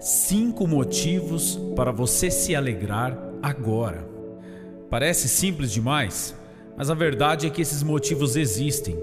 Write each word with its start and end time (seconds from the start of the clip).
Cinco 0.00 0.66
motivos 0.66 1.60
para 1.76 1.92
você 1.92 2.30
se 2.30 2.56
alegrar 2.56 3.18
agora. 3.42 4.08
Parece 4.88 5.28
simples 5.28 5.70
demais, 5.70 6.34
mas 6.74 6.88
a 6.88 6.94
verdade 6.94 7.46
é 7.46 7.50
que 7.50 7.60
esses 7.60 7.82
motivos 7.82 8.34
existem. 8.34 8.96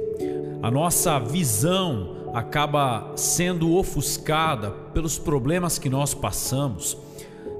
A 0.63 0.71
nossa 0.71 1.19
visão 1.19 2.31
acaba 2.33 3.11
sendo 3.15 3.75
ofuscada 3.75 4.71
pelos 4.91 5.19
problemas 5.19 5.77
que 5.77 5.87
nós 5.87 6.15
passamos. 6.15 6.97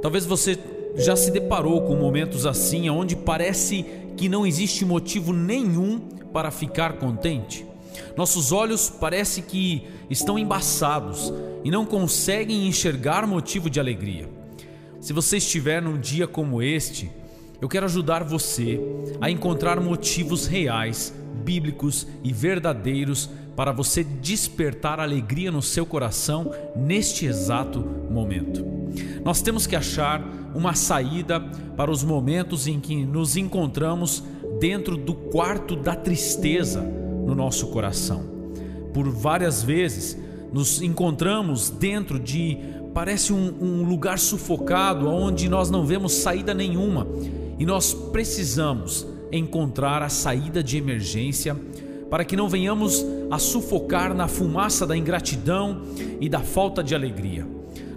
Talvez 0.02 0.26
você 0.26 0.58
já 0.96 1.16
se 1.16 1.30
deparou 1.30 1.84
com 1.84 1.96
momentos 1.96 2.44
assim, 2.44 2.90
onde 2.90 3.16
parece 3.16 3.86
que 4.18 4.28
não 4.28 4.48
existe 4.48 4.84
motivo 4.84 5.32
nenhum 5.32 6.00
para 6.34 6.50
ficar 6.50 6.94
contente. 6.94 7.68
Nossos 8.16 8.52
olhos 8.52 8.90
parece 8.90 9.42
que 9.42 9.88
estão 10.10 10.38
embaçados 10.38 11.34
e 11.64 11.72
não 11.72 11.86
conseguem 11.86 12.68
enxergar 12.68 13.28
motivo 13.28 13.70
de 13.70 13.80
alegria. 13.80 14.30
Se 15.00 15.14
você 15.14 15.38
estiver 15.38 15.82
num 15.82 16.00
dia 16.00 16.28
como 16.28 16.62
este, 16.62 17.10
eu 17.62 17.68
quero 17.68 17.86
ajudar 17.86 18.24
você 18.24 18.80
a 19.20 19.30
encontrar 19.30 19.80
motivos 19.80 20.46
reais, 20.46 21.14
bíblicos 21.44 22.08
e 22.24 22.32
verdadeiros 22.32 23.30
para 23.56 23.72
você 23.72 24.04
despertar 24.04 25.00
alegria 25.00 25.52
no 25.52 25.62
seu 25.62 25.86
coração 25.86 26.54
neste 26.76 27.26
exato 27.26 27.80
momento. 28.10 28.64
Nós 29.24 29.42
temos 29.42 29.66
que 29.66 29.76
achar 29.76 30.22
uma 30.54 30.74
saída 30.74 31.40
para 31.76 31.92
os 31.92 32.04
momentos 32.04 32.68
em 32.68 32.80
que 32.80 33.06
nos 33.06 33.36
encontramos 33.36 34.24
dentro 34.60 34.96
do 34.96 35.14
quarto 35.14 35.76
da 35.76 35.96
tristeza 35.96 37.07
no 37.28 37.36
nosso 37.36 37.68
coração. 37.68 38.24
Por 38.94 39.10
várias 39.10 39.62
vezes 39.62 40.18
nos 40.52 40.82
encontramos 40.82 41.70
dentro 41.70 42.18
de 42.18 42.58
parece 42.94 43.34
um, 43.34 43.54
um 43.62 43.84
lugar 43.84 44.18
sufocado 44.18 45.08
onde 45.08 45.50
nós 45.50 45.70
não 45.70 45.86
vemos 45.86 46.14
saída 46.14 46.54
nenhuma 46.54 47.06
e 47.60 47.66
nós 47.66 47.94
precisamos 47.94 49.06
encontrar 49.32 50.02
a 50.02 50.10
saída 50.10 50.64
de 50.64 50.78
emergência 50.78 51.56
para 52.10 52.24
que 52.24 52.38
não 52.38 52.48
venhamos 52.48 53.06
a 53.30 53.38
sufocar 53.38 54.14
na 54.14 54.28
fumaça 54.28 54.88
da 54.88 54.96
ingratidão 54.96 55.82
e 56.22 56.30
da 56.30 56.40
falta 56.40 56.82
de 56.82 56.96
alegria. 56.96 57.46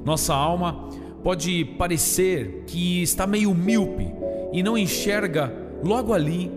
Nossa 0.05 0.35
alma 0.35 0.89
pode 1.23 1.65
parecer 1.79 2.65
que 2.67 3.01
está 3.01 3.27
meio 3.27 3.55
míope 3.55 4.13
e 4.53 4.63
não 4.63 4.77
enxerga 4.77 5.53
logo 5.85 6.13
ali 6.13 6.51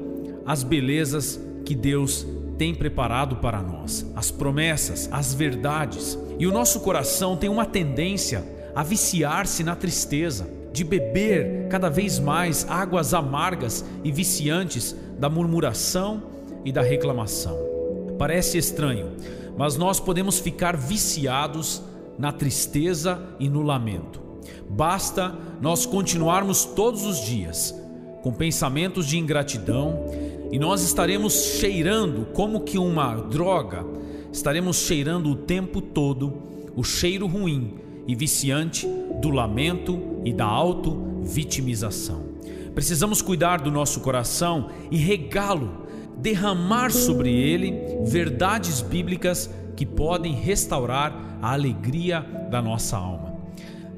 as 0.45 0.63
belezas 0.63 1.39
que 1.63 1.75
Deus 1.75 2.25
tem 2.57 2.73
preparado 2.73 3.37
para 3.37 3.61
nós, 3.61 4.05
as 4.15 4.31
promessas, 4.31 5.09
as 5.11 5.33
verdades. 5.33 6.17
E 6.39 6.47
o 6.47 6.51
nosso 6.51 6.79
coração 6.79 7.35
tem 7.35 7.49
uma 7.49 7.65
tendência 7.65 8.43
a 8.75 8.83
viciar-se 8.83 9.63
na 9.63 9.75
tristeza, 9.75 10.47
de 10.71 10.83
beber 10.83 11.67
cada 11.69 11.89
vez 11.89 12.17
mais 12.17 12.65
águas 12.67 13.13
amargas 13.13 13.85
e 14.03 14.11
viciantes 14.11 14.95
da 15.19 15.29
murmuração 15.29 16.23
e 16.65 16.71
da 16.71 16.81
reclamação. 16.81 17.55
Parece 18.17 18.57
estranho, 18.57 19.11
mas 19.57 19.77
nós 19.77 19.99
podemos 19.99 20.39
ficar 20.39 20.75
viciados 20.75 21.81
na 22.17 22.31
tristeza 22.31 23.21
e 23.39 23.49
no 23.49 23.61
lamento. 23.61 24.21
Basta 24.69 25.35
nós 25.61 25.85
continuarmos 25.85 26.65
todos 26.65 27.05
os 27.05 27.21
dias 27.21 27.75
com 28.23 28.31
pensamentos 28.31 29.05
de 29.05 29.19
ingratidão 29.19 30.05
e 30.53 30.59
nós 30.59 30.83
estaremos 30.83 31.33
cheirando 31.33 32.27
como 32.31 32.61
que 32.61 32.77
uma 32.77 33.15
droga, 33.15 33.83
estaremos 34.31 34.77
cheirando 34.77 35.31
o 35.31 35.35
tempo 35.35 35.81
todo 35.81 36.31
o 36.75 36.83
cheiro 36.83 37.25
ruim 37.25 37.73
e 38.07 38.13
viciante 38.13 38.87
do 39.19 39.31
lamento 39.31 40.21
e 40.23 40.31
da 40.31 40.45
auto-vitimização. 40.45 42.25
Precisamos 42.75 43.19
cuidar 43.19 43.61
do 43.61 43.71
nosso 43.71 44.01
coração 44.01 44.69
e 44.91 44.97
regá-lo, 44.97 45.87
derramar 46.17 46.91
sobre 46.91 47.31
ele 47.33 47.73
verdades 48.05 48.79
bíblicas 48.79 49.49
que 49.75 49.87
podem 49.87 50.35
restaurar 50.35 51.39
a 51.41 51.51
alegria 51.51 52.21
da 52.51 52.61
nossa 52.61 52.95
alma. 52.95 53.33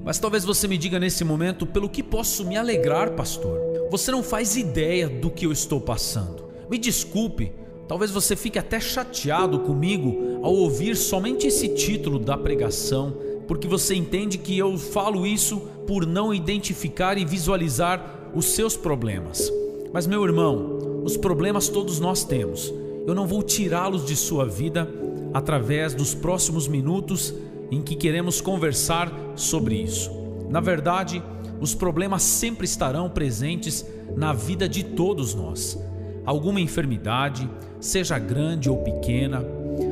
Mas 0.06 0.20
talvez 0.20 0.46
você 0.46 0.70
me 0.70 0.78
diga 0.78 1.02
nesse 1.02 1.26
momento: 1.26 1.66
pelo 1.66 1.90
que 1.90 2.02
posso 2.02 2.46
me 2.46 2.56
alegrar, 2.56 3.12
pastor? 3.12 3.60
Você 3.92 4.10
não 4.10 4.24
faz 4.24 4.56
ideia 4.56 5.10
do 5.10 5.30
que 5.30 5.46
eu 5.46 5.52
estou 5.52 5.82
passando. 5.82 6.45
Me 6.70 6.78
desculpe, 6.78 7.52
talvez 7.88 8.12
você 8.12 8.36
fique 8.36 8.58
até 8.58 8.80
chateado 8.80 9.60
comigo 9.60 10.40
ao 10.42 10.54
ouvir 10.54 10.96
somente 10.96 11.48
esse 11.48 11.70
título 11.70 12.18
da 12.18 12.38
pregação, 12.38 13.16
porque 13.48 13.68
você 13.68 13.94
entende 13.94 14.38
que 14.38 14.58
eu 14.58 14.76
falo 14.78 15.26
isso 15.26 15.60
por 15.86 16.06
não 16.06 16.34
identificar 16.34 17.18
e 17.18 17.26
visualizar 17.26 18.32
os 18.34 18.46
seus 18.46 18.76
problemas. 18.76 19.52
Mas, 19.94 20.08
meu 20.08 20.24
irmão, 20.26 21.04
os 21.04 21.16
problemas 21.16 21.70
todos 21.70 22.00
nós 22.00 22.24
temos. 22.24 22.74
Eu 23.06 23.14
não 23.14 23.28
vou 23.28 23.44
tirá-los 23.44 24.04
de 24.04 24.16
sua 24.16 24.46
vida 24.46 24.90
através 25.32 25.94
dos 25.94 26.16
próximos 26.16 26.68
minutos 26.68 27.34
em 27.70 27.82
que 27.82 27.96
queremos 27.96 28.42
conversar 28.42 29.14
sobre 29.36 29.76
isso. 29.76 30.10
Na 30.50 30.60
verdade, 30.60 31.22
os 31.62 31.76
problemas 31.76 32.24
sempre 32.24 32.66
estarão 32.66 33.10
presentes 33.10 33.86
na 34.16 34.34
vida 34.34 34.68
de 34.68 34.84
todos 34.84 35.36
nós 35.36 35.78
alguma 36.26 36.60
enfermidade, 36.60 37.50
seja 37.80 38.18
grande 38.18 38.70
ou 38.70 38.78
pequena, 38.78 39.46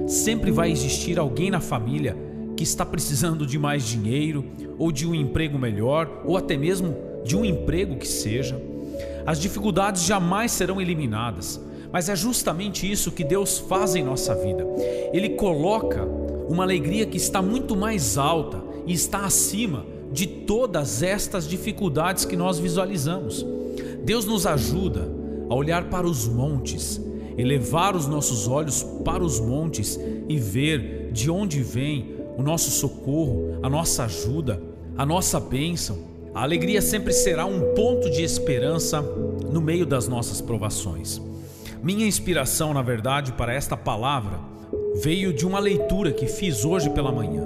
sempre 0.07 0.51
vai 0.51 0.71
existir 0.71 1.19
alguém 1.19 1.51
na 1.51 1.59
família 1.59 2.17
que 2.55 2.63
está 2.63 2.85
precisando 2.85 3.45
de 3.45 3.57
mais 3.57 3.83
dinheiro 3.83 4.45
ou 4.77 4.91
de 4.91 5.07
um 5.07 5.13
emprego 5.13 5.57
melhor 5.57 6.21
ou 6.25 6.37
até 6.37 6.57
mesmo 6.57 6.95
de 7.23 7.35
um 7.35 7.45
emprego 7.45 7.95
que 7.97 8.07
seja. 8.07 8.59
As 9.25 9.39
dificuldades 9.39 10.03
jamais 10.03 10.51
serão 10.51 10.81
eliminadas, 10.81 11.59
mas 11.91 12.09
é 12.09 12.15
justamente 12.15 12.89
isso 12.91 13.11
que 13.11 13.23
Deus 13.23 13.57
faz 13.57 13.95
em 13.95 14.03
nossa 14.03 14.35
vida. 14.35 14.65
Ele 15.13 15.29
coloca 15.29 16.03
uma 16.49 16.63
alegria 16.63 17.05
que 17.05 17.17
está 17.17 17.41
muito 17.41 17.75
mais 17.75 18.17
alta 18.17 18.61
e 18.85 18.93
está 18.93 19.25
acima 19.25 19.85
de 20.11 20.27
todas 20.27 21.01
estas 21.01 21.47
dificuldades 21.47 22.25
que 22.25 22.35
nós 22.35 22.59
visualizamos. 22.59 23.45
Deus 24.03 24.25
nos 24.25 24.45
ajuda 24.45 25.09
a 25.53 25.55
olhar 25.55 25.83
para 25.83 26.07
os 26.07 26.27
montes, 26.27 26.99
elevar 27.37 27.95
os 27.95 28.07
nossos 28.07 28.47
olhos 28.47 28.81
para 29.05 29.23
os 29.23 29.39
montes 29.39 29.99
e 30.27 30.35
ver 30.39 31.11
de 31.11 31.29
onde 31.29 31.61
vem 31.61 32.15
o 32.35 32.41
nosso 32.41 32.71
socorro, 32.71 33.59
a 33.61 33.69
nossa 33.69 34.05
ajuda, 34.05 34.59
a 34.97 35.05
nossa 35.05 35.39
bênção. 35.39 35.99
A 36.33 36.41
alegria 36.41 36.81
sempre 36.81 37.13
será 37.13 37.45
um 37.45 37.75
ponto 37.75 38.09
de 38.09 38.23
esperança 38.23 38.99
no 38.99 39.61
meio 39.61 39.85
das 39.85 40.07
nossas 40.07 40.41
provações. 40.41 41.21
Minha 41.83 42.07
inspiração, 42.07 42.73
na 42.73 42.81
verdade, 42.81 43.33
para 43.33 43.53
esta 43.53 43.77
palavra 43.77 44.39
veio 45.03 45.31
de 45.31 45.45
uma 45.45 45.59
leitura 45.59 46.11
que 46.11 46.25
fiz 46.25 46.65
hoje 46.65 46.89
pela 46.89 47.11
manhã. 47.11 47.43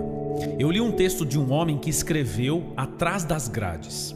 Eu 0.57 0.71
li 0.71 0.79
um 0.79 0.93
texto 0.93 1.25
de 1.25 1.37
um 1.37 1.51
homem 1.51 1.77
que 1.77 1.89
escreveu 1.89 2.71
atrás 2.77 3.25
das 3.25 3.49
grades. 3.49 4.15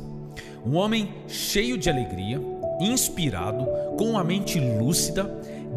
Um 0.65 0.77
homem 0.77 1.09
cheio 1.27 1.77
de 1.77 1.89
alegria, 1.89 2.39
inspirado, 2.85 3.65
com 3.97 4.17
a 4.17 4.23
mente 4.23 4.59
lúcida, 4.59 5.29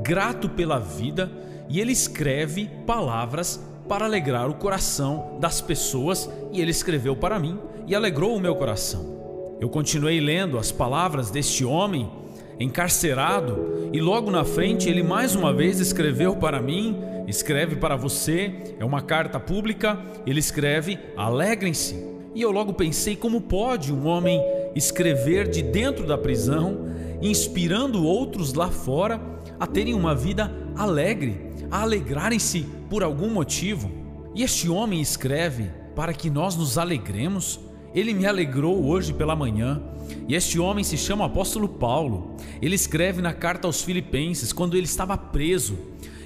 grato 0.03 0.49
pela 0.49 0.79
vida, 0.79 1.31
e 1.69 1.81
ele 1.81 1.93
escreve 1.93 2.71
palavras 2.87 3.61
para 3.89 4.05
alegrar 4.05 4.49
o 4.49 4.55
coração 4.55 5.37
das 5.41 5.61
pessoas, 5.61 6.29
e 6.53 6.61
ele 6.61 6.71
escreveu 6.71 7.15
para 7.15 7.39
mim 7.39 7.59
e 7.87 7.95
alegrou 7.95 8.37
o 8.37 8.41
meu 8.41 8.55
coração. 8.55 9.15
Eu 9.61 9.69
continuei 9.69 10.21
lendo 10.21 10.59
as 10.59 10.73
palavras 10.73 11.31
deste 11.31 11.65
homem 11.65 12.11
encarcerado, 12.59 13.91
e 13.93 14.01
logo 14.01 14.31
na 14.31 14.45
frente 14.45 14.89
ele 14.89 15.03
mais 15.03 15.35
uma 15.35 15.53
vez 15.53 15.81
escreveu 15.81 16.37
para 16.37 16.61
mim, 16.61 16.97
escreve 17.27 17.77
para 17.77 17.97
você, 17.97 18.53
é 18.79 18.85
uma 18.85 19.03
carta 19.03 19.41
pública, 19.41 19.99
ele 20.27 20.41
escreve: 20.41 20.99
alegrem-se. 21.17 22.15
E 22.35 22.43
eu 22.43 22.51
logo 22.51 22.73
pensei: 22.73 23.17
como 23.17 23.41
pode 23.41 23.93
um 23.93 24.07
homem 24.07 24.43
escrever 24.75 25.49
de 25.49 25.63
dentro 25.63 26.07
da 26.07 26.19
prisão, 26.19 26.87
inspirando 27.21 28.05
outros 28.05 28.55
lá 28.55 28.71
fora 28.71 29.21
a 29.59 29.67
terem 29.67 29.95
uma 29.95 30.15
vida 30.15 30.53
alegre, 30.77 31.53
a 31.71 31.83
alegrarem-se 31.83 32.67
por 32.91 33.03
algum 33.03 33.31
motivo. 33.31 33.91
E 34.35 34.43
este 34.43 34.69
homem 34.69 35.01
escreve 35.01 35.71
para 35.95 36.13
que 36.13 36.29
nós 36.29 36.57
nos 36.57 36.77
alegremos. 36.77 37.61
Ele 37.95 38.13
me 38.13 38.27
alegrou 38.27 38.85
hoje 38.85 39.13
pela 39.13 39.37
manhã. 39.37 39.81
E 40.29 40.35
este 40.35 40.59
homem 40.59 40.83
se 40.83 40.97
chama 40.97 41.25
Apóstolo 41.25 41.69
Paulo. 41.69 42.37
Ele 42.61 42.75
escreve 42.75 43.23
na 43.23 43.33
carta 43.33 43.69
aos 43.69 43.83
Filipenses, 43.83 44.53
quando 44.53 44.77
ele 44.77 44.87
estava 44.87 45.17
preso. 45.17 45.79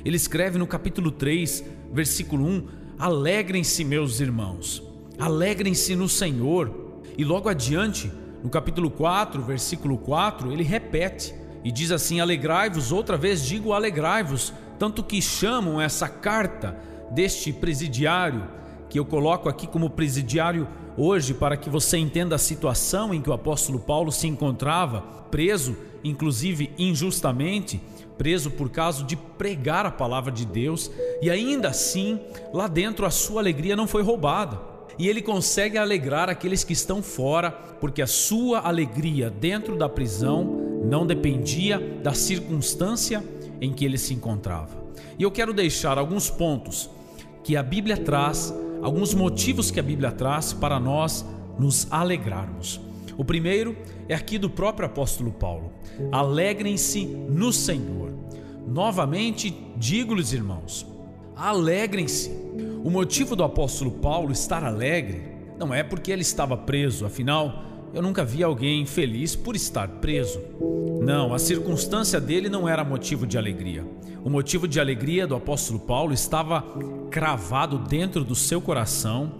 Ele 0.04 0.16
escreve 0.16 0.58
no 0.58 0.66
capítulo 0.66 1.10
3, 1.10 1.64
versículo 1.92 2.44
1: 2.46 2.66
Alegrem-se, 2.98 3.84
meus 3.84 4.20
irmãos, 4.20 4.82
alegrem-se 5.18 5.94
no 5.94 6.08
Senhor. 6.08 6.88
E 7.16 7.24
logo 7.24 7.48
adiante, 7.48 8.10
no 8.42 8.48
capítulo 8.50 8.90
4, 8.90 9.42
versículo 9.42 9.98
4, 9.98 10.52
ele 10.52 10.62
repete 10.62 11.34
e 11.64 11.72
diz 11.72 11.90
assim: 11.90 12.20
Alegrai-vos, 12.20 12.92
outra 12.92 13.16
vez 13.16 13.44
digo 13.44 13.72
alegrai-vos, 13.72 14.52
tanto 14.78 15.02
que 15.02 15.20
chamam 15.20 15.80
essa 15.80 16.08
carta 16.08 16.78
deste 17.10 17.52
presidiário, 17.52 18.46
que 18.88 18.98
eu 18.98 19.04
coloco 19.04 19.48
aqui 19.48 19.66
como 19.66 19.90
presidiário 19.90 20.68
hoje 20.96 21.34
para 21.34 21.56
que 21.56 21.70
você 21.70 21.96
entenda 21.96 22.34
a 22.34 22.38
situação 22.38 23.12
em 23.12 23.20
que 23.20 23.30
o 23.30 23.32
apóstolo 23.32 23.78
Paulo 23.78 24.10
se 24.10 24.26
encontrava, 24.26 25.02
preso, 25.30 25.76
inclusive 26.02 26.72
injustamente, 26.78 27.80
preso 28.16 28.50
por 28.50 28.68
causa 28.70 29.04
de 29.04 29.16
pregar 29.16 29.86
a 29.86 29.90
palavra 29.90 30.32
de 30.32 30.44
Deus, 30.44 30.90
e 31.22 31.30
ainda 31.30 31.68
assim, 31.68 32.20
lá 32.52 32.66
dentro 32.66 33.06
a 33.06 33.10
sua 33.10 33.40
alegria 33.40 33.76
não 33.76 33.86
foi 33.86 34.02
roubada. 34.02 34.77
E 34.98 35.08
ele 35.08 35.22
consegue 35.22 35.78
alegrar 35.78 36.28
aqueles 36.28 36.64
que 36.64 36.72
estão 36.72 37.02
fora, 37.02 37.50
porque 37.50 38.02
a 38.02 38.06
sua 38.06 38.60
alegria 38.60 39.30
dentro 39.30 39.76
da 39.76 39.88
prisão 39.88 40.44
não 40.84 41.06
dependia 41.06 41.78
da 42.02 42.12
circunstância 42.14 43.22
em 43.60 43.72
que 43.72 43.84
ele 43.84 43.98
se 43.98 44.12
encontrava. 44.12 44.76
E 45.18 45.22
eu 45.22 45.30
quero 45.30 45.52
deixar 45.52 45.98
alguns 45.98 46.28
pontos 46.28 46.90
que 47.44 47.56
a 47.56 47.62
Bíblia 47.62 47.96
traz, 47.96 48.52
alguns 48.82 49.14
motivos 49.14 49.70
que 49.70 49.80
a 49.80 49.82
Bíblia 49.82 50.10
traz 50.10 50.52
para 50.52 50.80
nós 50.80 51.24
nos 51.58 51.86
alegrarmos. 51.90 52.80
O 53.16 53.24
primeiro 53.24 53.76
é 54.08 54.14
aqui 54.14 54.38
do 54.38 54.48
próprio 54.48 54.86
apóstolo 54.86 55.32
Paulo: 55.32 55.72
alegrem-se 56.10 57.04
no 57.04 57.52
Senhor. 57.52 58.12
Novamente, 58.66 59.56
digo-lhes, 59.76 60.32
irmãos, 60.32 60.86
alegrem-se. 61.38 62.30
O 62.82 62.90
motivo 62.90 63.36
do 63.36 63.44
apóstolo 63.44 63.92
Paulo 63.92 64.32
estar 64.32 64.64
alegre 64.64 65.22
não 65.56 65.72
é 65.72 65.82
porque 65.82 66.10
ele 66.10 66.22
estava 66.22 66.56
preso, 66.56 67.06
afinal, 67.06 67.64
eu 67.94 68.02
nunca 68.02 68.24
vi 68.24 68.42
alguém 68.42 68.84
feliz 68.84 69.34
por 69.34 69.56
estar 69.56 69.88
preso. 69.88 70.40
Não, 71.00 71.32
a 71.32 71.38
circunstância 71.38 72.20
dele 72.20 72.48
não 72.48 72.68
era 72.68 72.84
motivo 72.84 73.26
de 73.26 73.38
alegria. 73.38 73.84
O 74.24 74.28
motivo 74.28 74.68
de 74.68 74.78
alegria 74.78 75.26
do 75.26 75.34
apóstolo 75.34 75.78
Paulo 75.78 76.12
estava 76.12 76.62
cravado 77.10 77.78
dentro 77.78 78.24
do 78.24 78.34
seu 78.34 78.60
coração 78.60 79.32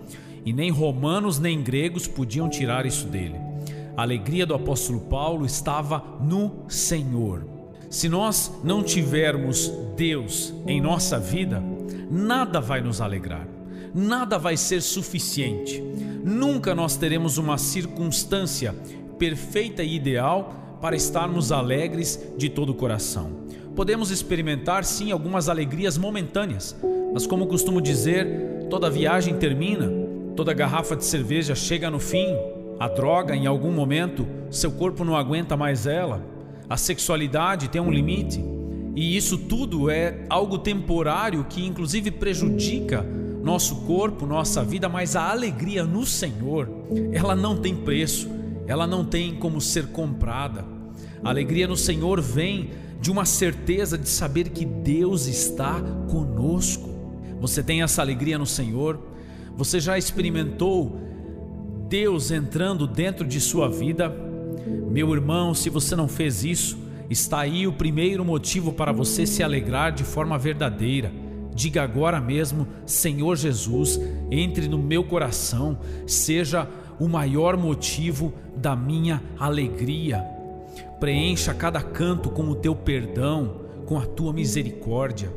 e 0.44 0.52
nem 0.52 0.70
romanos 0.70 1.38
nem 1.38 1.62
gregos 1.62 2.06
podiam 2.06 2.48
tirar 2.48 2.86
isso 2.86 3.06
dele. 3.06 3.36
A 3.96 4.02
alegria 4.02 4.46
do 4.46 4.54
apóstolo 4.54 5.00
Paulo 5.00 5.44
estava 5.44 6.02
no 6.20 6.64
Senhor. 6.68 7.44
Se 7.90 8.08
nós 8.08 8.52
não 8.62 8.82
tivermos 8.82 9.72
Deus 9.96 10.54
em 10.66 10.80
nossa 10.80 11.18
vida, 11.18 11.62
nada 12.10 12.60
vai 12.60 12.81
nos 12.81 13.00
alegrar, 13.00 13.46
nada 13.94 14.38
vai 14.38 14.56
ser 14.56 14.82
suficiente. 14.82 15.82
Nunca 16.25 16.75
nós 16.75 16.96
teremos 16.96 17.38
uma 17.38 17.58
circunstância 17.58 18.75
perfeita 19.19 19.82
e 19.82 19.94
ideal 19.94 20.78
para 20.81 20.96
estarmos 20.96 21.50
alegres 21.52 22.32
de 22.37 22.49
todo 22.49 22.70
o 22.70 22.75
coração. 22.75 23.31
Podemos 23.75 24.10
experimentar 24.10 24.84
sim 24.84 25.12
algumas 25.12 25.49
alegrias 25.49 25.96
momentâneas, 25.96 26.76
mas 27.12 27.26
como 27.26 27.46
costumo 27.46 27.81
dizer, 27.81 28.66
toda 28.69 28.90
viagem 28.90 29.37
termina, 29.37 29.88
toda 30.34 30.52
garrafa 30.52 30.96
de 30.96 31.04
cerveja 31.04 31.54
chega 31.54 31.90
no 31.90 31.99
fim, 31.99 32.37
a 32.78 32.87
droga, 32.87 33.34
em 33.34 33.46
algum 33.46 33.72
momento, 33.72 34.26
seu 34.50 34.70
corpo 34.70 35.04
não 35.04 35.16
aguenta 35.16 35.56
mais 35.56 35.87
ela. 35.87 36.22
A 36.69 36.76
sexualidade 36.76 37.69
tem 37.69 37.81
um 37.81 37.90
limite. 37.90 38.44
E 38.94 39.17
isso 39.17 39.38
tudo 39.38 39.90
é 39.90 40.26
algo 40.29 40.58
temporário 40.58 41.44
que, 41.44 41.64
inclusive, 41.64 42.11
prejudica 42.11 43.06
nosso 43.43 43.76
corpo, 43.82 44.26
nossa 44.26 44.64
vida, 44.64 44.88
mas 44.88 45.17
a 45.17 45.31
alegria 45.31 45.85
no 45.85 46.05
Senhor, 46.05 46.69
ela 47.12 47.35
não 47.35 47.56
tem 47.56 47.75
preço, 47.75 48.29
ela 48.67 48.87
não 48.87 49.05
tem 49.05 49.35
como 49.37 49.61
ser 49.61 49.87
comprada. 49.88 50.64
A 51.23 51.31
alegria 51.31 51.67
no 51.67 51.76
Senhor 51.76 52.20
vem 52.20 52.70
de 53.00 53.11
uma 53.11 53.25
certeza 53.25 53.96
de 53.96 54.08
saber 54.08 54.50
que 54.50 54.64
Deus 54.64 55.26
está 55.26 55.81
conosco. 56.11 56.88
Você 57.40 57.62
tem 57.62 57.82
essa 57.82 58.02
alegria 58.02 58.37
no 58.37 58.46
Senhor? 58.46 59.00
Você 59.56 59.81
já 59.81 59.96
experimentou 59.96 61.00
Deus 61.88 62.31
entrando 62.31 62.87
dentro 62.87 63.26
de 63.26 63.40
sua 63.40 63.69
vida, 63.69 64.14
meu 64.90 65.14
irmão, 65.14 65.55
se 65.55 65.70
você 65.70 65.96
não 65.96 66.06
fez 66.06 66.44
isso, 66.44 66.79
está 67.10 67.40
aí 67.40 67.66
o 67.66 67.72
primeiro 67.72 68.25
motivo 68.25 68.72
para 68.72 68.93
você 68.93 69.26
se 69.26 69.43
alegrar 69.43 69.93
de 69.93 70.05
forma 70.05 70.38
verdadeira. 70.38 71.12
Diga 71.55 71.82
agora 71.82 72.20
mesmo: 72.20 72.66
Senhor 72.87 73.37
Jesus, 73.37 74.00
entre 74.31 74.69
no 74.69 74.78
meu 74.78 75.02
coração, 75.05 75.78
seja 76.06 76.69
o 76.99 77.08
maior 77.08 77.56
motivo 77.56 78.32
da 78.56 78.76
minha 78.76 79.22
alegria. 79.38 80.25
Preencha 81.00 81.55
cada 81.55 81.81
canto 81.81 82.31
com 82.31 82.49
o 82.49 82.55
teu 82.55 82.75
perdão, 82.75 83.62
com 83.87 83.99
a 83.99 84.04
tua 84.04 84.32
misericórdia. 84.32 85.32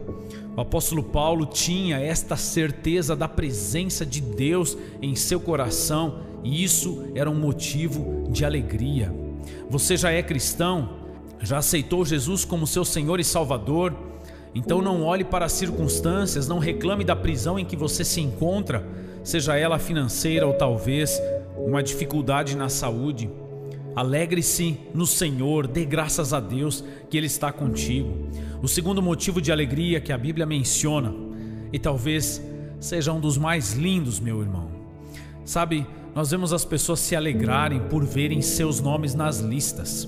O 0.56 0.60
apóstolo 0.60 1.04
Paulo 1.04 1.46
tinha 1.46 1.98
esta 2.00 2.36
certeza 2.36 3.16
da 3.16 3.28
presença 3.28 4.06
de 4.06 4.20
Deus 4.20 4.78
em 5.02 5.16
seu 5.16 5.40
coração 5.40 6.20
e 6.44 6.64
isso 6.64 7.06
era 7.16 7.30
um 7.30 7.40
motivo 7.40 8.28
de 8.30 8.44
alegria. 8.44 9.14
Você 9.70 9.96
já 9.96 10.12
é 10.12 10.22
cristão? 10.22 11.01
Já 11.42 11.58
aceitou 11.58 12.06
Jesus 12.06 12.46
como 12.46 12.68
seu 12.68 12.86
Senhor 12.86 13.20
e 13.20 13.24
Salvador? 13.24 13.96
Então 14.54 14.82
não 14.82 15.02
olhe 15.04 15.24
para 15.24 15.46
as 15.46 15.54
circunstâncias, 15.54 16.48
não 16.48 16.60
reclame 16.60 17.04
da 17.04 17.16
prisão 17.16 17.58
em 17.58 17.66
que 17.66 17.76
você 17.76 18.04
se 18.04 18.22
encontra, 18.22 18.86
seja 19.24 19.56
ela 19.56 19.80
financeira 19.80 20.46
ou 20.46 20.54
talvez 20.54 21.20
uma 21.58 21.82
dificuldade 21.82 22.56
na 22.56 22.70
saúde. 22.70 23.30
Alegre-se 23.96 24.78
no 24.94 25.06
Senhor, 25.06 25.68
dê 25.68 25.84
graças 25.84 26.34
a 26.34 26.40
Deus 26.40 26.84
que 27.10 27.18
Ele 27.18 27.28
está 27.28 27.52
contigo. 27.52 28.30
O 28.62 28.68
segundo 28.68 29.02
motivo 29.02 29.42
de 29.42 29.52
alegria 29.52 30.00
que 30.00 30.14
a 30.14 30.18
Bíblia 30.18 30.46
menciona, 30.46 31.14
e 31.74 31.80
talvez 31.80 32.42
seja 32.80 33.12
um 33.12 33.20
dos 33.20 33.38
mais 33.38 33.74
lindos, 33.74 34.20
meu 34.20 34.42
irmão. 34.42 34.70
Sabe, 35.44 35.86
nós 36.14 36.32
vemos 36.32 36.54
as 36.54 36.64
pessoas 36.64 37.00
se 37.00 37.16
alegrarem 37.16 37.82
por 37.90 38.06
verem 38.06 38.42
seus 38.42 38.80
nomes 38.80 39.16
nas 39.16 39.40
listas. 39.40 40.08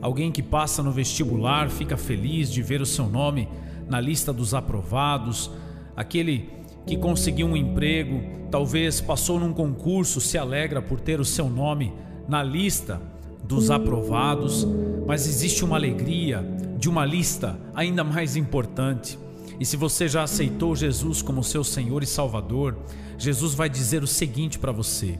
Alguém 0.00 0.30
que 0.30 0.42
passa 0.42 0.82
no 0.82 0.92
vestibular 0.92 1.68
fica 1.70 1.96
feliz 1.96 2.52
de 2.52 2.62
ver 2.62 2.80
o 2.80 2.86
seu 2.86 3.08
nome 3.08 3.48
na 3.88 4.00
lista 4.00 4.32
dos 4.32 4.54
aprovados. 4.54 5.50
Aquele 5.96 6.50
que 6.86 6.96
conseguiu 6.96 7.48
um 7.48 7.56
emprego, 7.56 8.22
talvez 8.50 9.00
passou 9.00 9.40
num 9.40 9.52
concurso, 9.52 10.20
se 10.20 10.38
alegra 10.38 10.80
por 10.80 11.00
ter 11.00 11.20
o 11.20 11.24
seu 11.24 11.50
nome 11.50 11.92
na 12.28 12.42
lista 12.42 13.00
dos 13.42 13.70
aprovados. 13.70 14.66
Mas 15.06 15.26
existe 15.26 15.64
uma 15.64 15.76
alegria 15.76 16.46
de 16.78 16.88
uma 16.88 17.04
lista 17.04 17.58
ainda 17.74 18.04
mais 18.04 18.36
importante. 18.36 19.18
E 19.58 19.64
se 19.64 19.76
você 19.76 20.06
já 20.06 20.22
aceitou 20.22 20.76
Jesus 20.76 21.20
como 21.20 21.42
seu 21.42 21.64
Senhor 21.64 22.04
e 22.04 22.06
Salvador, 22.06 22.78
Jesus 23.18 23.52
vai 23.52 23.68
dizer 23.68 24.04
o 24.04 24.06
seguinte 24.06 24.60
para 24.60 24.70
você: 24.70 25.18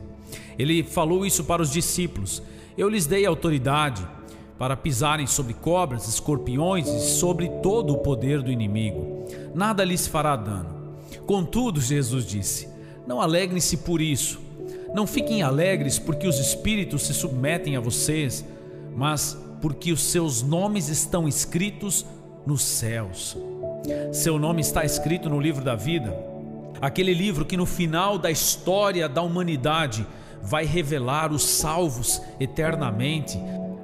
ele 0.57 0.85
falou 0.85 1.27
isso 1.27 1.43
para 1.43 1.61
os 1.61 1.73
discípulos: 1.73 2.41
Eu 2.77 2.89
lhes 2.89 3.07
dei 3.07 3.27
autoridade 3.27 4.07
para 4.59 4.77
pisarem 4.77 5.27
sobre 5.27 5.55
cobras, 5.55 6.09
escorpiões 6.09 6.89
e 6.89 7.01
sobre 7.01 7.49
todo 7.63 7.95
o 7.95 7.99
poder 7.99 8.43
do 8.43 8.51
inimigo. 8.51 9.27
Nada 9.55 9.85
lhes 9.85 10.07
fará 10.07 10.35
dano. 10.35 10.99
Contudo, 11.27 11.81
Jesus 11.81 12.27
disse: 12.27 12.69
Não 13.07 13.21
alegrem-se 13.21 13.79
por 13.79 14.01
isso. 14.01 14.41
Não 14.95 15.07
fiquem 15.07 15.43
alegres 15.43 15.99
porque 15.99 16.27
os 16.27 16.39
espíritos 16.39 17.03
se 17.03 17.15
submetem 17.15 17.77
a 17.77 17.81
vocês, 17.81 18.45
mas 18.97 19.39
porque 19.61 19.93
os 19.93 20.03
seus 20.03 20.43
nomes 20.43 20.89
estão 20.89 21.29
escritos 21.29 22.05
nos 22.47 22.63
céus. 22.63 23.37
Seu 24.13 24.39
nome 24.39 24.61
está 24.61 24.85
escrito 24.85 25.29
no 25.29 25.41
livro 25.41 25.63
da 25.63 25.75
vida, 25.75 26.17
aquele 26.81 27.13
livro 27.13 27.45
que 27.45 27.57
no 27.57 27.67
final 27.67 28.19
da 28.19 28.31
história 28.31 29.09
da 29.09 29.23
humanidade 29.23 30.07
vai 30.43 30.65
revelar 30.65 31.33
os 31.33 31.45
salvos 31.45 32.21
eternamente, 32.41 33.39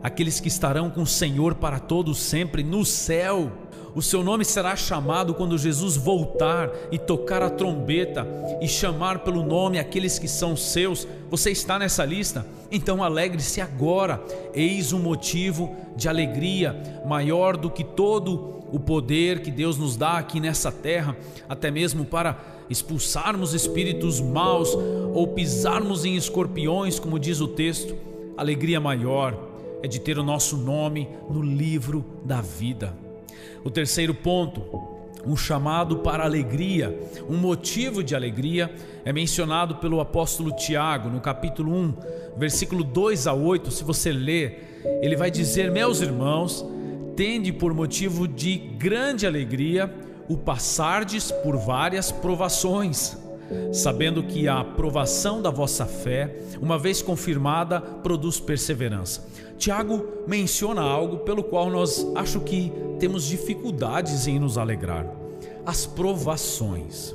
aqueles 0.05 0.39
que 0.39 0.49
estarão 0.49 0.91
com 0.91 1.01
o 1.01 1.07
Senhor 1.07 1.55
para 1.55 1.79
todos 1.79 2.19
sempre 2.19 2.63
no 2.63 2.85
céu. 2.85 3.51
O 3.95 4.03
seu 4.03 4.23
nome 4.23 4.45
será 4.45 4.77
chamado 4.77 5.33
quando 5.33 5.57
Jesus 5.57 5.97
voltar 5.97 6.71
e 6.93 6.99
tocar 6.99 7.41
a 7.41 7.49
trombeta 7.49 8.27
e 8.61 8.69
chamar 8.69 9.21
pelo 9.21 9.43
nome 9.43 9.79
aqueles 9.79 10.19
que 10.19 10.29
são 10.29 10.55
seus. 10.55 11.09
Você 11.31 11.53
está 11.53 11.79
nessa 11.79 12.05
lista? 12.05 12.47
Então 12.71 13.03
alegre-se 13.03 13.63
agora. 13.63 14.23
Eis 14.53 14.93
um 14.93 14.99
motivo 14.99 15.75
de 15.97 16.07
alegria 16.07 17.03
maior 17.07 17.57
do 17.57 17.71
que 17.71 17.83
todo 17.83 18.63
o 18.71 18.79
poder 18.79 19.41
que 19.41 19.51
Deus 19.51 19.79
nos 19.79 19.97
dá 19.97 20.19
aqui 20.19 20.39
nessa 20.39 20.71
terra, 20.71 21.17
até 21.49 21.71
mesmo 21.71 22.05
para 22.05 22.39
expulsarmos 22.69 23.55
espíritos 23.55 24.21
maus 24.21 24.75
ou 25.15 25.29
pisarmos 25.29 26.05
em 26.05 26.15
escorpiões, 26.15 26.99
como 26.99 27.19
diz 27.19 27.41
o 27.41 27.49
texto. 27.49 27.97
Alegria 28.37 28.81
maior 28.81 29.54
é 29.85 29.87
de 29.87 30.01
ter 30.01 30.19
o 30.19 30.23
nosso 30.23 30.57
nome 30.57 31.07
no 31.29 31.43
livro 31.43 32.03
da 32.25 32.41
vida. 32.41 32.97
O 33.63 33.71
terceiro 33.71 34.15
ponto, 34.15 34.63
um 35.27 35.37
chamado 35.37 35.99
para 35.99 36.25
alegria, 36.25 36.99
um 37.29 37.37
motivo 37.37 38.03
de 38.03 38.17
alegria, 38.17 38.75
é 39.05 39.13
mencionado 39.13 39.75
pelo 39.75 40.01
apóstolo 40.01 40.57
Tiago 40.57 41.11
no 41.11 41.21
capítulo 41.21 41.71
1, 41.71 41.95
versículo 42.35 42.83
2 42.83 43.27
a 43.27 43.35
8. 43.35 43.71
Se 43.71 43.85
você 43.85 44.11
ler, 44.11 44.81
ele 45.03 45.17
vai 45.17 45.31
dizer: 45.31 45.71
Meus 45.71 46.01
irmãos, 46.01 46.65
tende 47.15 47.53
por 47.53 47.75
motivo 47.75 48.27
de 48.27 48.57
grande 48.57 49.27
alegria 49.27 49.95
o 50.31 50.39
passardes 50.39 51.31
por 51.31 51.59
várias 51.59 52.11
provações, 52.11 53.19
sabendo 53.73 54.23
que 54.23 54.49
a 54.49 54.61
aprovação 54.61 55.41
da 55.41 55.51
vossa 55.51 55.87
fé, 55.87 56.37
uma 56.61 56.79
vez 56.79 57.03
confirmada, 57.03 57.81
produz 57.81 58.41
perseverança. 58.41 59.27
Tiago 59.59 60.05
menciona 60.27 60.83
algo 60.83 61.19
pelo 61.19 61.45
qual 61.45 61.71
nós 61.71 62.07
acho 62.15 62.41
que 62.41 62.73
temos 62.99 63.25
dificuldades 63.25 64.27
em 64.27 64.39
nos 64.39 64.59
alegrar: 64.59 65.07
as 65.65 65.87
provações. 65.87 67.15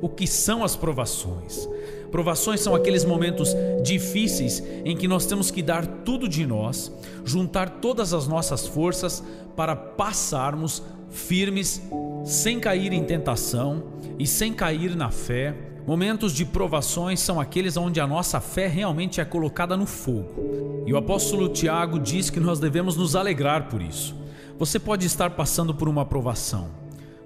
O 0.00 0.08
que 0.08 0.28
são 0.28 0.62
as 0.62 0.76
provações? 0.76 1.68
Provações 2.10 2.60
são 2.60 2.74
aqueles 2.74 3.04
momentos 3.04 3.54
difíceis 3.82 4.62
em 4.84 4.96
que 4.96 5.08
nós 5.08 5.26
temos 5.26 5.50
que 5.50 5.60
dar 5.60 5.86
tudo 5.86 6.28
de 6.28 6.46
nós, 6.46 6.92
juntar 7.24 7.80
todas 7.80 8.14
as 8.14 8.28
nossas 8.28 8.66
forças 8.66 9.22
para 9.56 9.74
passarmos 9.74 10.82
firmes, 11.10 11.82
sem 12.28 12.60
cair 12.60 12.92
em 12.92 13.02
tentação 13.02 13.84
e 14.18 14.26
sem 14.26 14.52
cair 14.52 14.94
na 14.94 15.10
fé. 15.10 15.54
Momentos 15.86 16.34
de 16.34 16.44
provações 16.44 17.20
são 17.20 17.40
aqueles 17.40 17.74
onde 17.78 18.00
a 18.00 18.06
nossa 18.06 18.38
fé 18.38 18.66
realmente 18.66 19.18
é 19.18 19.24
colocada 19.24 19.78
no 19.78 19.86
fogo. 19.86 20.84
E 20.86 20.92
o 20.92 20.98
apóstolo 20.98 21.48
Tiago 21.48 21.98
diz 21.98 22.28
que 22.28 22.38
nós 22.38 22.60
devemos 22.60 22.98
nos 22.98 23.16
alegrar 23.16 23.70
por 23.70 23.80
isso. 23.80 24.14
Você 24.58 24.78
pode 24.78 25.06
estar 25.06 25.30
passando 25.30 25.74
por 25.74 25.88
uma 25.88 26.04
provação 26.04 26.68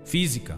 física, 0.04 0.56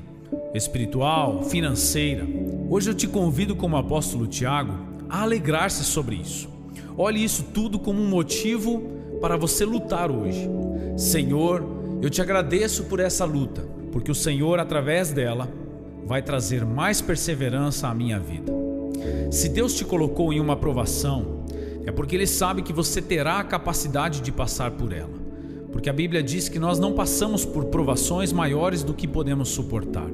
espiritual, 0.52 1.44
financeira. 1.44 2.26
Hoje 2.68 2.90
eu 2.90 2.94
te 2.94 3.08
convido, 3.08 3.56
como 3.56 3.78
apóstolo 3.78 4.26
Tiago, 4.26 4.74
a 5.08 5.22
alegrar-se 5.22 5.84
sobre 5.84 6.16
isso. 6.16 6.50
Olhe 6.98 7.24
isso 7.24 7.44
tudo 7.54 7.78
como 7.78 7.98
um 7.98 8.08
motivo 8.08 8.82
para 9.22 9.38
você 9.38 9.64
lutar 9.64 10.10
hoje. 10.10 10.50
Senhor, 10.98 11.64
eu 12.02 12.10
te 12.10 12.20
agradeço 12.20 12.84
por 12.84 13.00
essa 13.00 13.24
luta, 13.24 13.73
porque 13.94 14.10
o 14.10 14.14
Senhor, 14.14 14.58
através 14.58 15.12
dela, 15.12 15.48
vai 16.04 16.20
trazer 16.20 16.64
mais 16.66 17.00
perseverança 17.00 17.86
à 17.86 17.94
minha 17.94 18.18
vida. 18.18 18.52
Se 19.30 19.48
Deus 19.48 19.72
te 19.72 19.84
colocou 19.84 20.32
em 20.32 20.40
uma 20.40 20.56
provação, 20.56 21.44
é 21.86 21.92
porque 21.92 22.16
Ele 22.16 22.26
sabe 22.26 22.62
que 22.62 22.72
você 22.72 23.00
terá 23.00 23.38
a 23.38 23.44
capacidade 23.44 24.20
de 24.20 24.32
passar 24.32 24.72
por 24.72 24.92
ela. 24.92 25.14
Porque 25.70 25.88
a 25.88 25.92
Bíblia 25.92 26.24
diz 26.24 26.48
que 26.48 26.58
nós 26.58 26.80
não 26.80 26.92
passamos 26.92 27.44
por 27.44 27.66
provações 27.66 28.32
maiores 28.32 28.82
do 28.82 28.92
que 28.92 29.06
podemos 29.06 29.50
suportar. 29.50 30.10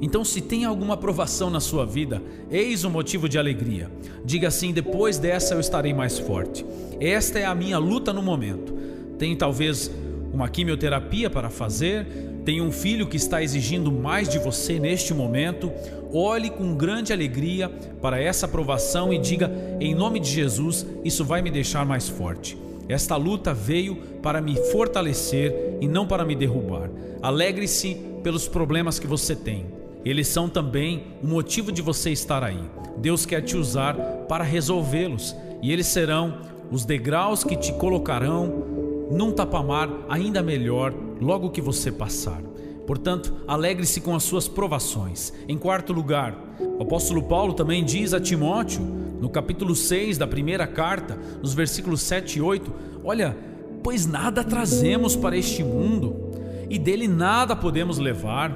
Então, 0.00 0.24
se 0.24 0.40
tem 0.40 0.64
alguma 0.64 0.96
provação 0.96 1.50
na 1.50 1.60
sua 1.60 1.86
vida, 1.86 2.20
eis 2.50 2.82
o 2.82 2.90
motivo 2.90 3.28
de 3.28 3.38
alegria. 3.38 3.92
Diga 4.24 4.48
assim: 4.48 4.72
depois 4.72 5.18
dessa 5.18 5.54
eu 5.54 5.60
estarei 5.60 5.94
mais 5.94 6.18
forte. 6.18 6.66
Esta 6.98 7.38
é 7.38 7.44
a 7.44 7.54
minha 7.54 7.78
luta 7.78 8.12
no 8.12 8.22
momento. 8.22 8.74
Tem 9.16 9.36
talvez 9.36 9.88
uma 10.32 10.48
quimioterapia 10.48 11.30
para 11.30 11.48
fazer, 11.48 12.29
tem 12.44 12.60
um 12.60 12.72
filho 12.72 13.06
que 13.06 13.16
está 13.16 13.42
exigindo 13.42 13.92
mais 13.92 14.28
de 14.28 14.38
você 14.38 14.78
neste 14.78 15.12
momento. 15.12 15.70
Olhe 16.12 16.50
com 16.50 16.74
grande 16.74 17.12
alegria 17.12 17.68
para 18.00 18.20
essa 18.20 18.48
provação 18.48 19.12
e 19.12 19.18
diga: 19.18 19.50
em 19.78 19.94
nome 19.94 20.18
de 20.20 20.30
Jesus, 20.30 20.86
isso 21.04 21.24
vai 21.24 21.42
me 21.42 21.50
deixar 21.50 21.84
mais 21.84 22.08
forte. 22.08 22.56
Esta 22.88 23.14
luta 23.14 23.54
veio 23.54 23.96
para 24.22 24.40
me 24.40 24.56
fortalecer 24.72 25.76
e 25.80 25.86
não 25.86 26.06
para 26.06 26.24
me 26.24 26.34
derrubar. 26.34 26.90
Alegre-se 27.22 27.96
pelos 28.22 28.48
problemas 28.48 28.98
que 28.98 29.06
você 29.06 29.36
tem. 29.36 29.66
Eles 30.04 30.26
são 30.28 30.48
também 30.48 31.04
o 31.22 31.26
motivo 31.26 31.70
de 31.70 31.82
você 31.82 32.10
estar 32.10 32.42
aí. 32.42 32.60
Deus 32.96 33.24
quer 33.24 33.42
te 33.42 33.56
usar 33.56 33.94
para 34.28 34.42
resolvê-los 34.42 35.36
e 35.62 35.72
eles 35.72 35.86
serão 35.86 36.38
os 36.70 36.84
degraus 36.84 37.44
que 37.44 37.56
te 37.56 37.72
colocarão 37.74 38.64
num 39.10 39.30
tapamar 39.30 39.88
ainda 40.08 40.42
melhor 40.42 40.92
logo 41.20 41.50
que 41.50 41.60
você 41.60 41.92
passar. 41.92 42.42
Portanto, 42.86 43.32
alegre-se 43.46 44.00
com 44.00 44.16
as 44.16 44.24
suas 44.24 44.48
provações. 44.48 45.32
Em 45.46 45.56
quarto 45.56 45.92
lugar, 45.92 46.36
o 46.58 46.82
apóstolo 46.82 47.22
Paulo 47.22 47.52
também 47.54 47.84
diz 47.84 48.12
a 48.12 48.20
Timóteo, 48.20 48.82
no 49.20 49.28
capítulo 49.28 49.76
6 49.76 50.18
da 50.18 50.26
primeira 50.26 50.66
carta, 50.66 51.16
nos 51.40 51.54
versículos 51.54 52.00
7 52.00 52.38
e 52.38 52.42
8: 52.42 52.72
Olha, 53.04 53.36
pois 53.82 54.06
nada 54.06 54.42
trazemos 54.42 55.14
para 55.14 55.36
este 55.36 55.62
mundo 55.62 56.30
e 56.68 56.78
dele 56.78 57.06
nada 57.06 57.54
podemos 57.54 57.98
levar. 57.98 58.50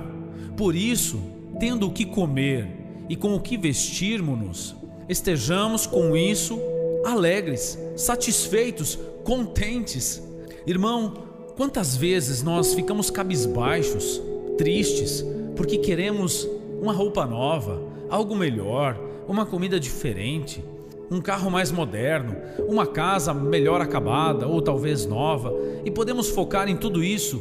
Por 0.57 0.75
isso, 0.75 1.21
tendo 1.61 1.87
o 1.87 1.93
que 1.93 2.05
comer 2.05 2.69
e 3.09 3.15
com 3.15 3.35
o 3.35 3.41
que 3.41 3.57
vestirmos-nos, 3.57 4.75
estejamos 5.09 5.87
com 5.87 6.17
isso 6.17 6.59
alegres, 7.05 7.79
satisfeitos, 7.97 8.99
contentes. 9.23 10.23
Irmão, 10.67 11.15
quantas 11.57 11.97
vezes 11.97 12.43
nós 12.43 12.75
ficamos 12.75 13.11
cabisbaixos, 13.11 14.21
tristes, 14.59 15.25
porque 15.57 15.79
queremos 15.79 16.49
uma 16.81 16.93
roupa 16.93 17.25
nova, 17.25 17.81
algo 18.11 18.37
melhor, 18.37 18.99
uma 19.29 19.47
comida 19.47 19.79
diferente, 19.79 20.65
um 21.11 21.21
carro 21.21 21.51
mais 21.51 21.71
moderno, 21.71 22.37
uma 22.69 22.87
casa 22.87 23.33
melhor 23.33 23.81
acabada 23.81 24.47
ou 24.47 24.61
talvez 24.61 25.07
nova, 25.07 25.53
e 25.85 25.91
podemos 25.91 26.29
focar 26.29 26.69
em 26.69 26.77
tudo 26.77 27.03
isso 27.03 27.41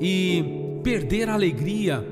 e 0.00 0.80
perder 0.82 1.28
a 1.28 1.34
alegria 1.34 2.04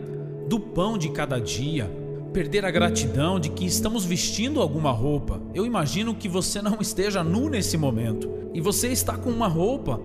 do 0.48 0.58
pão 0.58 0.96
de 0.96 1.10
cada 1.10 1.38
dia, 1.38 1.90
perder 2.32 2.64
a 2.64 2.70
gratidão 2.70 3.38
de 3.38 3.50
que 3.50 3.66
estamos 3.66 4.04
vestindo 4.04 4.60
alguma 4.60 4.90
roupa. 4.90 5.40
Eu 5.54 5.66
imagino 5.66 6.14
que 6.14 6.28
você 6.28 6.62
não 6.62 6.78
esteja 6.80 7.22
nu 7.22 7.50
nesse 7.50 7.76
momento 7.76 8.30
e 8.54 8.60
você 8.60 8.88
está 8.88 9.16
com 9.16 9.30
uma 9.30 9.48
roupa. 9.48 10.00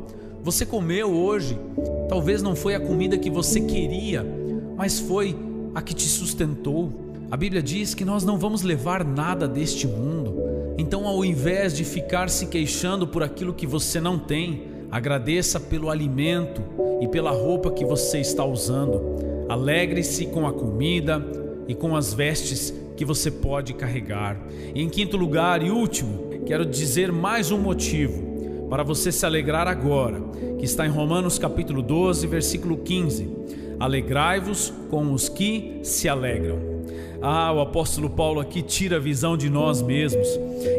Você 0.48 0.66
comeu 0.66 1.10
hoje, 1.10 1.60
talvez 2.08 2.42
não 2.42 2.56
foi 2.56 2.74
a 2.74 2.80
comida 2.80 3.18
que 3.18 3.30
você 3.30 3.60
queria, 3.60 4.26
mas 4.78 4.98
foi 4.98 5.36
a 5.76 5.82
que 5.82 5.94
te 5.94 6.08
sustentou. 6.08 6.90
A 7.30 7.36
Bíblia 7.36 7.62
diz 7.62 7.94
que 7.94 8.06
nós 8.06 8.24
não 8.24 8.38
vamos 8.38 8.62
levar 8.62 9.04
nada 9.04 9.46
deste 9.46 9.86
mundo. 9.86 10.42
Então, 10.78 11.06
ao 11.06 11.26
invés 11.26 11.76
de 11.76 11.84
ficar 11.84 12.30
se 12.30 12.46
queixando 12.46 13.06
por 13.06 13.24
aquilo 13.24 13.54
que 13.54 13.68
você 13.68 14.00
não 14.00 14.18
tem, 14.18 14.70
agradeça 14.90 15.60
pelo 15.60 15.90
alimento 15.90 16.62
e 17.02 17.10
pela 17.10 17.32
roupa 17.32 17.70
que 17.70 17.84
você 17.84 18.22
está 18.22 18.46
usando. 18.46 19.02
Alegre-se 19.50 20.28
com 20.28 20.48
a 20.48 20.54
comida 20.54 21.22
e 21.68 21.76
com 21.76 21.94
as 21.94 22.14
vestes 22.14 22.74
que 22.96 23.04
você 23.04 23.30
pode 23.30 23.74
carregar. 23.74 24.40
E 24.74 24.82
em 24.82 24.88
quinto 24.88 25.18
lugar 25.18 25.62
e 25.62 25.70
último, 25.70 26.30
quero 26.46 26.66
dizer 26.66 27.12
mais 27.12 27.52
um 27.52 27.60
motivo 27.60 28.27
para 28.70 28.84
você 28.84 29.12
se 29.12 29.26
alegrar 29.26 29.68
agora, 29.68 30.22
que 30.60 30.66
está 30.66 30.86
em 30.86 30.90
Romanos 30.90 31.40
capítulo 31.40 31.82
12, 31.82 32.28
versículo 32.28 32.78
15. 32.78 33.30
Alegrai-vos 33.80 34.74
com 34.90 35.14
os 35.14 35.30
que 35.30 35.80
se 35.84 36.10
alegram. 36.10 36.60
Ah, 37.22 37.52
o 37.52 37.62
apóstolo 37.62 38.10
Paulo 38.10 38.40
aqui 38.40 38.62
tira 38.62 38.98
a 38.98 39.00
visão 39.00 39.38
de 39.38 39.50
nós 39.50 39.82
mesmos. 39.82 40.28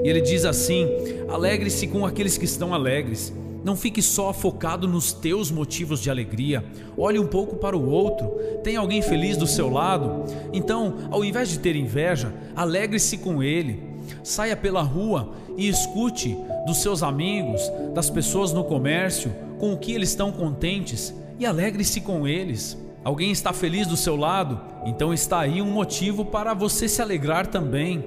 E 0.04 0.08
ele 0.08 0.20
diz 0.20 0.44
assim: 0.44 0.86
alegre-se 1.28 1.86
com 1.86 2.04
aqueles 2.04 2.36
que 2.36 2.44
estão 2.44 2.74
alegres. 2.74 3.32
Não 3.64 3.76
fique 3.76 4.00
só 4.00 4.32
focado 4.32 4.86
nos 4.86 5.12
teus 5.12 5.50
motivos 5.50 6.00
de 6.00 6.10
alegria. 6.10 6.64
Olhe 6.96 7.18
um 7.18 7.26
pouco 7.26 7.56
para 7.56 7.76
o 7.76 7.90
outro. 7.90 8.28
Tem 8.62 8.76
alguém 8.76 9.02
feliz 9.02 9.36
do 9.36 9.46
seu 9.46 9.68
lado? 9.68 10.24
Então, 10.52 10.94
ao 11.10 11.24
invés 11.24 11.48
de 11.48 11.58
ter 11.58 11.74
inveja, 11.74 12.32
alegre-se 12.54 13.18
com 13.18 13.42
ele. 13.42 13.82
Saia 14.22 14.56
pela 14.56 14.80
rua 14.80 15.32
e 15.56 15.68
escute 15.68 16.36
dos 16.68 16.82
seus 16.82 17.02
amigos, 17.02 17.60
das 17.94 18.10
pessoas 18.10 18.52
no 18.52 18.62
comércio, 18.62 19.34
com 19.58 19.72
o 19.72 19.78
que 19.78 19.92
eles 19.92 20.10
estão 20.10 20.30
contentes 20.30 21.14
e 21.38 21.46
alegre-se 21.46 22.00
com 22.00 22.28
eles. 22.28 22.76
Alguém 23.02 23.30
está 23.30 23.52
feliz 23.52 23.86
do 23.86 23.96
seu 23.96 24.14
lado? 24.16 24.60
Então 24.84 25.14
está 25.14 25.40
aí 25.40 25.62
um 25.62 25.70
motivo 25.70 26.24
para 26.24 26.52
você 26.52 26.86
se 26.88 27.00
alegrar 27.00 27.46
também. 27.46 28.04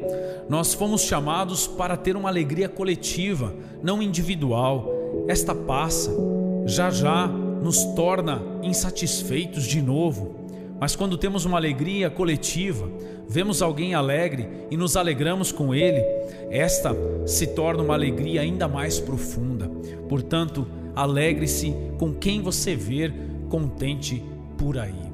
Nós 0.48 0.74
fomos 0.74 1.02
chamados 1.02 1.66
para 1.66 1.98
ter 1.98 2.16
uma 2.16 2.30
alegria 2.30 2.70
coletiva, 2.70 3.54
não 3.82 4.02
individual. 4.02 4.92
Esta 5.28 5.56
passa, 5.56 6.12
já 6.66 6.92
já 6.92 7.28
nos 7.28 7.84
torna 7.96 8.42
insatisfeitos 8.62 9.66
de 9.66 9.82
novo. 9.82 10.41
Mas 10.82 10.96
quando 10.96 11.16
temos 11.16 11.46
uma 11.46 11.58
alegria 11.58 12.10
coletiva, 12.10 12.90
vemos 13.30 13.62
alguém 13.62 13.94
alegre 13.94 14.50
e 14.72 14.76
nos 14.76 14.98
alegramos 14.98 15.52
com 15.52 15.76
ele, 15.76 16.04
esta 16.50 16.92
se 17.28 17.46
torna 17.46 17.84
uma 17.84 17.94
alegria 17.94 18.42
ainda 18.42 18.68
mais 18.68 19.00
profunda. 19.00 19.70
Portanto, 20.10 20.68
alegre-se 20.96 21.76
com 22.00 22.12
quem 22.12 22.42
você 22.42 22.76
ver 22.76 23.14
contente 23.48 24.24
por 24.58 24.80
aí. 24.80 25.12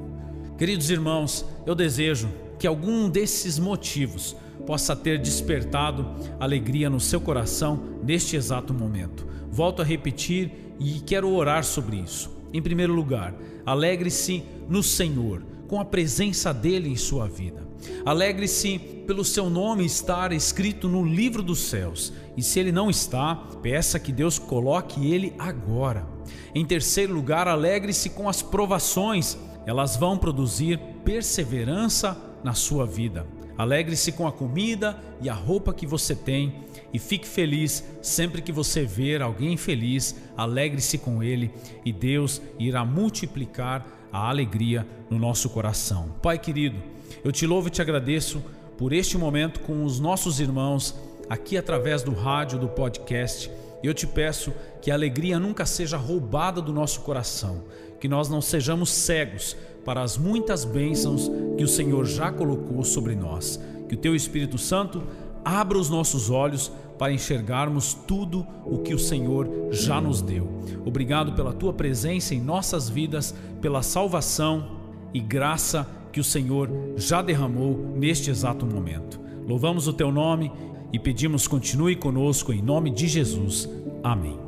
Queridos 0.56 0.88
irmãos, 0.88 1.44
eu 1.66 1.74
desejo 1.74 2.30
que 2.58 2.66
algum 2.66 3.10
desses 3.10 3.58
motivos 3.58 4.34
possa 4.66 4.96
ter 4.96 5.18
despertado 5.18 6.14
alegria 6.40 6.88
no 6.88 6.98
seu 6.98 7.20
coração 7.20 7.78
neste 8.02 8.36
exato 8.36 8.72
momento. 8.72 9.26
Volto 9.50 9.82
a 9.82 9.84
repetir 9.84 10.50
e 10.80 11.00
quero 11.00 11.30
orar 11.30 11.62
sobre 11.62 11.96
isso. 11.98 12.34
Em 12.54 12.62
primeiro 12.62 12.94
lugar, 12.94 13.34
alegre-se 13.66 14.42
no 14.66 14.82
Senhor, 14.82 15.42
com 15.68 15.78
a 15.78 15.84
presença 15.84 16.52
dele 16.52 16.88
em 16.88 16.96
sua 16.96 17.28
vida. 17.28 17.68
Alegre-se 18.04 18.78
pelo 19.06 19.24
seu 19.24 19.48
nome 19.48 19.84
estar 19.84 20.32
escrito 20.32 20.88
no 20.88 21.04
livro 21.04 21.42
dos 21.42 21.60
céus. 21.60 22.12
E 22.36 22.42
se 22.42 22.58
ele 22.58 22.72
não 22.72 22.90
está, 22.90 23.36
peça 23.62 23.98
que 23.98 24.10
Deus 24.10 24.38
coloque 24.38 25.12
ele 25.12 25.32
agora. 25.38 26.06
Em 26.54 26.64
terceiro 26.64 27.14
lugar, 27.14 27.46
alegre-se 27.46 28.10
com 28.10 28.28
as 28.28 28.42
provações, 28.42 29.36
elas 29.66 29.96
vão 29.96 30.16
produzir 30.18 30.78
perseverança 31.04 32.16
na 32.42 32.54
sua 32.54 32.86
vida. 32.86 33.26
Alegre-se 33.56 34.12
com 34.12 34.26
a 34.26 34.32
comida 34.32 34.98
e 35.20 35.28
a 35.28 35.34
roupa 35.34 35.74
que 35.74 35.86
você 35.86 36.14
tem 36.14 36.64
e 36.92 36.98
fique 36.98 37.26
feliz 37.26 37.84
sempre 38.00 38.40
que 38.40 38.52
você 38.52 38.84
ver 38.84 39.20
alguém 39.20 39.56
feliz. 39.56 40.14
Alegre-se 40.36 40.96
com 40.98 41.22
ele 41.22 41.50
e 41.84 41.92
Deus 41.92 42.40
irá 42.58 42.84
multiplicar 42.84 43.97
a 44.12 44.28
alegria 44.28 44.86
no 45.10 45.18
nosso 45.18 45.48
coração. 45.50 46.14
Pai 46.22 46.38
querido, 46.38 46.76
eu 47.24 47.32
te 47.32 47.46
louvo 47.46 47.68
e 47.68 47.70
te 47.70 47.82
agradeço 47.82 48.42
por 48.76 48.92
este 48.92 49.18
momento 49.18 49.60
com 49.60 49.84
os 49.84 49.98
nossos 49.98 50.40
irmãos 50.40 50.94
aqui 51.28 51.56
através 51.56 52.02
do 52.02 52.12
rádio, 52.12 52.58
do 52.58 52.68
podcast. 52.68 53.50
Eu 53.82 53.92
te 53.92 54.06
peço 54.06 54.52
que 54.80 54.90
a 54.90 54.94
alegria 54.94 55.38
nunca 55.38 55.66
seja 55.66 55.96
roubada 55.96 56.60
do 56.60 56.72
nosso 56.72 57.00
coração, 57.00 57.64
que 58.00 58.08
nós 58.08 58.28
não 58.28 58.40
sejamos 58.40 58.90
cegos 58.90 59.56
para 59.84 60.02
as 60.02 60.16
muitas 60.16 60.64
bênçãos 60.64 61.30
que 61.56 61.64
o 61.64 61.68
Senhor 61.68 62.04
já 62.04 62.30
colocou 62.30 62.84
sobre 62.84 63.14
nós. 63.14 63.60
Que 63.88 63.94
o 63.94 63.98
teu 63.98 64.14
Espírito 64.14 64.58
Santo 64.58 65.02
abra 65.44 65.78
os 65.78 65.88
nossos 65.88 66.30
olhos 66.30 66.70
para 66.98 67.12
enxergarmos 67.12 67.94
tudo 67.94 68.46
o 68.64 68.78
que 68.78 68.92
o 68.92 68.98
Senhor 68.98 69.48
já 69.70 70.00
nos 70.00 70.20
deu. 70.20 70.48
Obrigado 70.84 71.32
pela 71.32 71.52
tua 71.52 71.72
presença 71.72 72.34
em 72.34 72.40
nossas 72.40 72.88
vidas, 72.88 73.34
pela 73.60 73.82
salvação 73.82 74.78
e 75.14 75.20
graça 75.20 75.86
que 76.12 76.20
o 76.20 76.24
Senhor 76.24 76.68
já 76.96 77.22
derramou 77.22 77.94
neste 77.96 78.30
exato 78.30 78.66
momento. 78.66 79.20
Louvamos 79.46 79.86
o 79.86 79.92
teu 79.92 80.10
nome 80.10 80.50
e 80.92 80.98
pedimos 80.98 81.46
continue 81.46 81.94
conosco 81.94 82.52
em 82.52 82.60
nome 82.60 82.90
de 82.90 83.06
Jesus. 83.06 83.68
Amém. 84.02 84.47